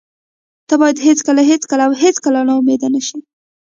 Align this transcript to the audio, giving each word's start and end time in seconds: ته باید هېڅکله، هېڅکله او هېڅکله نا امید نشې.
ته 0.67 0.73
باید 0.81 0.97
هېڅکله، 1.07 1.41
هېڅکله 1.51 1.83
او 1.87 1.93
هېڅکله 2.03 2.39
نا 2.47 2.53
امید 2.59 2.81
نشې. 2.93 3.17